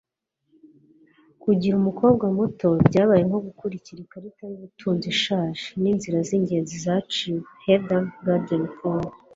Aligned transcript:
kugira 1.43 1.73
umukobwa 1.81 2.25
muto 2.37 2.67
byabaye 2.87 3.21
nko 3.27 3.39
gukurikira 3.47 3.99
ikarita 4.01 4.41
y'ubutunzi 4.49 5.05
ishaje 5.15 5.65
n'inzira 5.81 6.17
z'ingenzi 6.27 6.75
zaciwe- 6.85 7.39
heather 7.65 8.03
gudenkauf 8.29 9.11